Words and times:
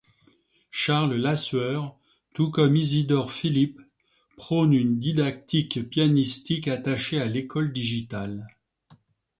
Charles 0.71 1.13
Lassueur, 1.13 1.95
tout 2.33 2.49
comme 2.49 2.75
Isidore 2.75 3.31
Philipp, 3.31 3.79
prône 4.35 4.73
une 4.73 4.97
didactique 4.97 5.87
pianistique 5.91 6.67
attachée 6.67 7.19
à 7.21 7.27
l'école 7.27 7.71
digitale. 7.71 8.47